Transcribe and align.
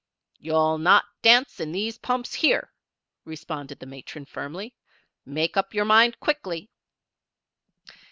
"You'll 0.39 0.79
not 0.79 1.05
dance 1.21 1.59
in 1.59 1.73
these 1.73 1.99
pumps 1.99 2.33
here," 2.33 2.71
responded 3.23 3.77
the 3.77 3.85
matron, 3.85 4.25
firmly. 4.25 4.73
"Make 5.27 5.55
up 5.55 5.75
your 5.75 5.85
mind 5.85 6.19
quickly." 6.19 6.71